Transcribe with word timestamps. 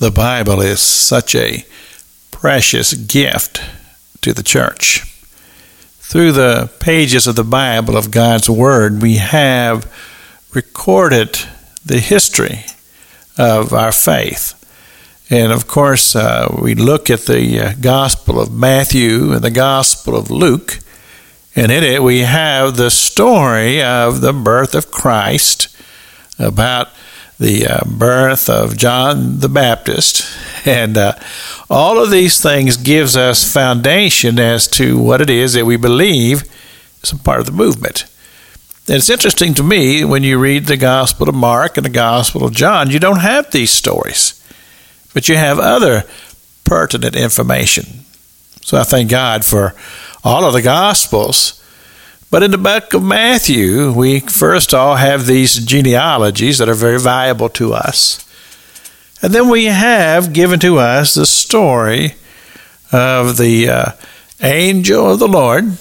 The 0.00 0.12
Bible 0.12 0.60
is 0.60 0.78
such 0.78 1.34
a 1.34 1.64
precious 2.30 2.94
gift 2.94 3.60
to 4.20 4.32
the 4.32 4.44
church. 4.44 5.02
Through 5.98 6.32
the 6.32 6.70
pages 6.78 7.26
of 7.26 7.34
the 7.34 7.42
Bible, 7.42 7.96
of 7.96 8.12
God's 8.12 8.48
Word, 8.48 9.02
we 9.02 9.16
have 9.16 9.92
recorded 10.54 11.40
the 11.84 11.98
history 11.98 12.64
of 13.36 13.72
our 13.72 13.90
faith. 13.90 14.54
And 15.30 15.50
of 15.50 15.66
course, 15.66 16.14
uh, 16.14 16.56
we 16.62 16.76
look 16.76 17.10
at 17.10 17.22
the 17.22 17.60
uh, 17.60 17.72
Gospel 17.80 18.40
of 18.40 18.52
Matthew 18.52 19.32
and 19.32 19.42
the 19.42 19.50
Gospel 19.50 20.14
of 20.14 20.30
Luke, 20.30 20.78
and 21.56 21.72
in 21.72 21.82
it 21.82 22.04
we 22.04 22.20
have 22.20 22.76
the 22.76 22.90
story 22.90 23.82
of 23.82 24.20
the 24.20 24.32
birth 24.32 24.76
of 24.76 24.92
Christ, 24.92 25.76
about 26.38 26.90
the 27.38 27.66
uh, 27.66 27.80
birth 27.86 28.50
of 28.50 28.76
John 28.76 29.40
the 29.40 29.48
Baptist, 29.48 30.26
and 30.66 30.96
uh, 30.96 31.14
all 31.70 32.02
of 32.02 32.10
these 32.10 32.40
things 32.40 32.76
gives 32.76 33.16
us 33.16 33.50
foundation 33.50 34.38
as 34.38 34.66
to 34.68 34.98
what 34.98 35.20
it 35.20 35.30
is 35.30 35.52
that 35.52 35.66
we 35.66 35.76
believe 35.76 36.42
is 37.02 37.12
a 37.12 37.16
part 37.16 37.40
of 37.40 37.46
the 37.46 37.52
movement. 37.52 38.04
And 38.88 38.96
it's 38.96 39.10
interesting 39.10 39.54
to 39.54 39.62
me 39.62 40.04
when 40.04 40.22
you 40.22 40.38
read 40.38 40.66
the 40.66 40.76
Gospel 40.76 41.28
of 41.28 41.34
Mark 41.34 41.76
and 41.76 41.84
the 41.84 41.90
Gospel 41.90 42.44
of 42.44 42.54
John, 42.54 42.90
you 42.90 42.98
don't 42.98 43.20
have 43.20 43.50
these 43.50 43.70
stories, 43.70 44.42
but 45.12 45.28
you 45.28 45.36
have 45.36 45.58
other 45.58 46.04
pertinent 46.64 47.14
information. 47.14 48.04
So 48.62 48.78
I 48.78 48.84
thank 48.84 49.10
God 49.10 49.44
for 49.44 49.74
all 50.24 50.44
of 50.44 50.54
the 50.54 50.62
Gospels 50.62 51.57
but 52.30 52.42
in 52.42 52.50
the 52.50 52.58
book 52.58 52.92
of 52.92 53.02
Matthew, 53.02 53.90
we 53.90 54.20
first 54.20 54.74
all 54.74 54.96
have 54.96 55.24
these 55.24 55.54
genealogies 55.64 56.58
that 56.58 56.68
are 56.68 56.74
very 56.74 57.00
valuable 57.00 57.48
to 57.50 57.72
us. 57.72 58.24
And 59.22 59.32
then 59.32 59.48
we 59.48 59.64
have 59.64 60.34
given 60.34 60.60
to 60.60 60.78
us 60.78 61.14
the 61.14 61.24
story 61.24 62.16
of 62.92 63.38
the 63.38 63.68
uh, 63.68 63.92
angel 64.42 65.12
of 65.12 65.18
the 65.18 65.28
Lord 65.28 65.78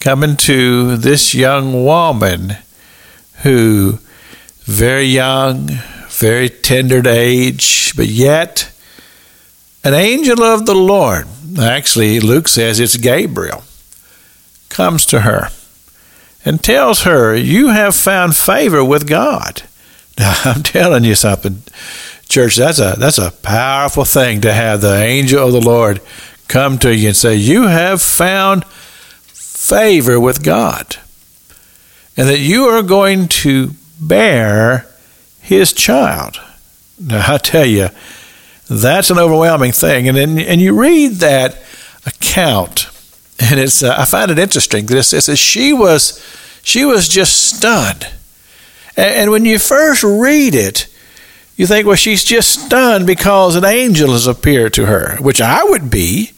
coming 0.00 0.36
to 0.36 0.96
this 0.96 1.34
young 1.34 1.84
woman 1.84 2.56
who, 3.42 3.98
very 4.64 5.06
young, 5.06 5.68
very 6.08 6.48
tender 6.48 7.00
to 7.00 7.10
age, 7.10 7.92
but 7.96 8.08
yet 8.08 8.72
an 9.84 9.94
angel 9.94 10.42
of 10.42 10.66
the 10.66 10.74
Lord, 10.74 11.28
actually, 11.60 12.18
Luke 12.18 12.48
says 12.48 12.80
it's 12.80 12.96
Gabriel, 12.96 13.62
comes 14.68 15.06
to 15.06 15.20
her 15.20 15.50
and 16.46 16.62
tells 16.62 17.02
her, 17.02 17.36
You 17.36 17.68
have 17.68 17.94
found 17.94 18.36
favor 18.36 18.82
with 18.82 19.06
God. 19.06 19.64
Now, 20.18 20.34
I'm 20.46 20.62
telling 20.62 21.04
you 21.04 21.14
something, 21.14 21.62
church, 22.26 22.56
that's 22.56 22.78
a, 22.78 22.94
that's 22.96 23.18
a 23.18 23.32
powerful 23.32 24.06
thing 24.06 24.40
to 24.40 24.54
have 24.54 24.80
the 24.80 24.96
angel 24.96 25.46
of 25.46 25.52
the 25.52 25.60
Lord 25.60 26.00
come 26.48 26.78
to 26.78 26.96
you 26.96 27.08
and 27.08 27.16
say, 27.16 27.34
You 27.36 27.64
have 27.64 28.00
found 28.00 28.64
favor 28.64 30.18
with 30.18 30.42
God, 30.42 30.96
and 32.16 32.30
that 32.30 32.38
you 32.38 32.64
are 32.64 32.82
going 32.82 33.28
to 33.28 33.72
bear 34.00 34.86
his 35.42 35.74
child. 35.74 36.40
Now, 36.98 37.34
I 37.34 37.36
tell 37.36 37.66
you, 37.66 37.90
that's 38.70 39.10
an 39.10 39.18
overwhelming 39.18 39.72
thing. 39.72 40.08
And, 40.08 40.16
then, 40.16 40.38
and 40.38 40.62
you 40.62 40.80
read 40.80 41.16
that 41.16 41.58
account 42.06 42.88
and 43.38 43.60
it's 43.60 43.82
uh, 43.82 43.94
I 43.96 44.04
find 44.04 44.30
it 44.30 44.38
interesting. 44.38 44.86
This 44.86 45.12
it 45.12 45.22
says 45.22 45.38
she 45.38 45.72
was 45.72 46.24
she 46.62 46.84
was 46.84 47.08
just 47.08 47.56
stunned, 47.56 48.06
and, 48.96 49.14
and 49.14 49.30
when 49.30 49.44
you 49.44 49.58
first 49.58 50.02
read 50.02 50.54
it, 50.54 50.88
you 51.56 51.66
think, 51.66 51.86
well, 51.86 51.96
she's 51.96 52.24
just 52.24 52.66
stunned 52.66 53.06
because 53.06 53.56
an 53.56 53.64
angel 53.64 54.12
has 54.12 54.26
appeared 54.26 54.74
to 54.74 54.86
her, 54.86 55.16
which 55.16 55.40
I 55.40 55.64
would 55.64 55.90
be. 55.90 56.32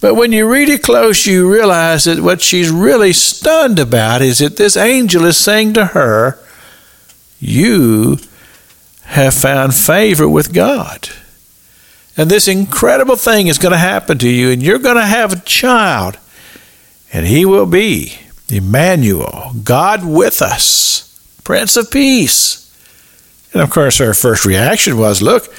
But 0.00 0.16
when 0.16 0.32
you 0.32 0.50
read 0.50 0.68
it 0.68 0.82
close, 0.82 1.26
you 1.26 1.50
realize 1.50 2.04
that 2.04 2.20
what 2.20 2.42
she's 2.42 2.70
really 2.70 3.12
stunned 3.12 3.78
about 3.78 4.20
is 4.20 4.40
that 4.40 4.56
this 4.56 4.76
angel 4.76 5.24
is 5.24 5.36
saying 5.36 5.74
to 5.74 5.86
her, 5.86 6.38
You 7.38 8.18
have 9.04 9.32
found 9.32 9.74
favor 9.74 10.28
with 10.28 10.52
God. 10.52 11.08
And 12.16 12.30
this 12.30 12.48
incredible 12.48 13.16
thing 13.16 13.46
is 13.46 13.58
going 13.58 13.72
to 13.72 13.78
happen 13.78 14.18
to 14.18 14.28
you, 14.28 14.50
and 14.50 14.62
you're 14.62 14.78
going 14.78 14.96
to 14.96 15.04
have 15.04 15.32
a 15.32 15.40
child, 15.40 16.18
and 17.12 17.26
he 17.26 17.44
will 17.44 17.66
be 17.66 18.18
Emmanuel, 18.48 19.52
God 19.64 20.04
with 20.04 20.42
us, 20.42 21.40
Prince 21.42 21.76
of 21.76 21.90
Peace. 21.90 22.58
And 23.52 23.62
of 23.62 23.70
course, 23.70 23.98
her 23.98 24.14
first 24.14 24.44
reaction 24.44 24.98
was, 24.98 25.22
Look, 25.22 25.52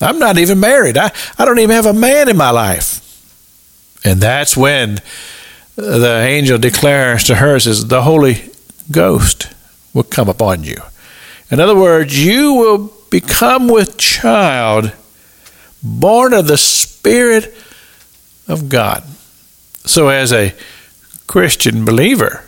I'm 0.00 0.18
not 0.18 0.38
even 0.38 0.60
married. 0.60 0.98
I, 0.98 1.10
I 1.38 1.44
don't 1.44 1.58
even 1.58 1.74
have 1.74 1.86
a 1.86 1.92
man 1.92 2.28
in 2.28 2.36
my 2.36 2.50
life. 2.50 3.04
And 4.04 4.20
that's 4.20 4.56
when 4.56 5.00
the 5.76 6.24
angel 6.26 6.58
declares 6.58 7.24
to 7.24 7.36
her, 7.36 7.58
says, 7.58 7.86
The 7.86 8.02
Holy 8.02 8.50
Ghost 8.90 9.48
will 9.94 10.04
come 10.04 10.28
upon 10.28 10.64
you. 10.64 10.76
In 11.50 11.60
other 11.60 11.76
words, 11.76 12.24
you 12.24 12.54
will 12.54 12.92
become 13.10 13.68
with 13.68 13.96
child 13.96 14.92
born 15.88 16.32
of 16.32 16.46
the 16.46 16.58
Spirit 16.58 17.54
of 18.46 18.68
God. 18.68 19.02
So, 19.84 20.08
as 20.08 20.32
a 20.32 20.54
Christian 21.26 21.84
believer, 21.84 22.44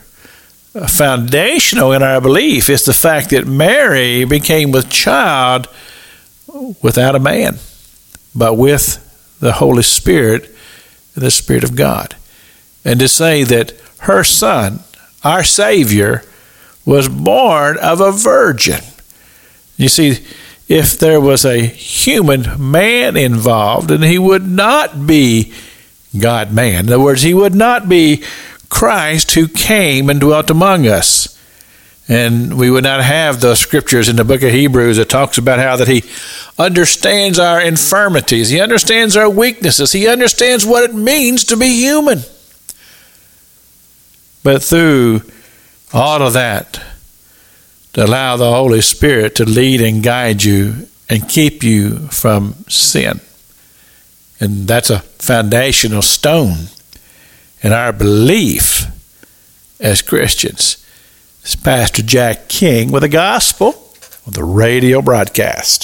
foundational 0.88 1.92
in 1.92 2.02
our 2.02 2.20
belief 2.20 2.70
is 2.70 2.84
the 2.84 2.92
fact 2.92 3.30
that 3.30 3.46
Mary 3.46 4.24
became 4.24 4.70
with 4.70 4.90
child 4.90 5.68
without 6.82 7.14
a 7.14 7.20
man, 7.20 7.58
but 8.34 8.54
with 8.54 9.06
the 9.40 9.52
Holy 9.52 9.82
Spirit, 9.82 10.54
the 11.14 11.30
Spirit 11.30 11.64
of 11.64 11.76
God. 11.76 12.14
And 12.84 13.00
to 13.00 13.08
say 13.08 13.42
that 13.44 13.72
her 14.00 14.24
son, 14.24 14.80
our 15.24 15.44
Savior, 15.44 16.22
was 16.86 17.08
born 17.08 17.76
of 17.78 18.00
a 18.00 18.12
virgin. 18.12 18.80
You 19.76 19.88
see, 19.88 20.24
if 20.70 21.00
there 21.00 21.20
was 21.20 21.44
a 21.44 21.58
human 21.58 22.70
man 22.70 23.16
involved, 23.16 23.88
then 23.88 24.02
he 24.02 24.20
would 24.20 24.46
not 24.46 25.04
be 25.04 25.52
God 26.16 26.52
man. 26.52 26.86
In 26.86 26.92
other 26.92 27.02
words, 27.02 27.22
he 27.22 27.34
would 27.34 27.56
not 27.56 27.88
be 27.88 28.22
Christ 28.68 29.32
who 29.32 29.48
came 29.48 30.08
and 30.08 30.20
dwelt 30.20 30.48
among 30.48 30.86
us. 30.86 31.36
And 32.08 32.56
we 32.56 32.70
would 32.70 32.84
not 32.84 33.02
have 33.02 33.40
those 33.40 33.58
scriptures 33.58 34.08
in 34.08 34.14
the 34.14 34.24
book 34.24 34.44
of 34.44 34.52
Hebrews 34.52 34.98
that 34.98 35.08
talks 35.08 35.38
about 35.38 35.58
how 35.58 35.74
that 35.74 35.88
he 35.88 36.04
understands 36.56 37.40
our 37.40 37.60
infirmities, 37.60 38.50
he 38.50 38.60
understands 38.60 39.16
our 39.16 39.28
weaknesses, 39.28 39.90
he 39.90 40.06
understands 40.06 40.64
what 40.64 40.88
it 40.88 40.94
means 40.94 41.42
to 41.44 41.56
be 41.56 41.80
human. 41.80 42.20
But 44.44 44.62
through 44.62 45.22
all 45.92 46.22
of 46.22 46.34
that, 46.34 46.80
to 47.92 48.04
allow 48.04 48.36
the 48.36 48.50
Holy 48.50 48.80
Spirit 48.80 49.34
to 49.36 49.44
lead 49.44 49.80
and 49.80 50.02
guide 50.02 50.44
you 50.44 50.88
and 51.08 51.28
keep 51.28 51.62
you 51.62 51.96
from 52.08 52.54
sin. 52.68 53.20
And 54.38 54.66
that's 54.66 54.90
a 54.90 55.00
foundational 55.00 56.02
stone 56.02 56.68
in 57.62 57.72
our 57.72 57.92
belief 57.92 58.86
as 59.80 60.02
Christians. 60.02 60.84
It's 61.42 61.56
Pastor 61.56 62.02
Jack 62.02 62.48
King 62.48 62.92
with 62.92 63.02
the 63.02 63.08
gospel 63.08 63.72
with 64.24 64.34
the 64.34 64.44
radio 64.44 65.02
broadcast. 65.02 65.78